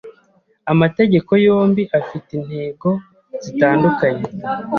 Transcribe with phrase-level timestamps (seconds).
[0.71, 2.89] amategeko yombi afite intego
[3.43, 4.25] zitandukanye